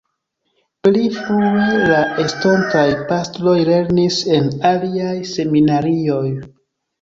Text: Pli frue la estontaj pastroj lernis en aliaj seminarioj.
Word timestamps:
Pli 0.85 1.01
frue 1.17 1.67
la 1.91 1.99
estontaj 2.23 2.85
pastroj 3.11 3.53
lernis 3.69 4.19
en 4.39 4.49
aliaj 4.71 5.13
seminarioj. 5.35 6.25